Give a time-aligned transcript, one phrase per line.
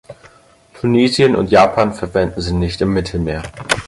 [0.79, 3.43] Tunesien und Japan verwenden sie nicht im Mittelmeer.